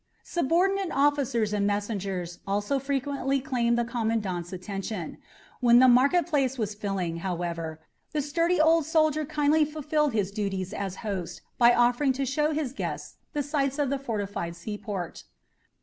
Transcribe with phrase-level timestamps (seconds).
[0.23, 5.19] Subordinate officers and messengers also frequently claimed the commandant's attention.
[5.59, 7.79] When the market place was filling, however,
[8.11, 12.73] the sturdy old soldier kindly fulfilled his duties as host by offering to show his
[12.73, 15.23] guests the sights of the fortified seaport.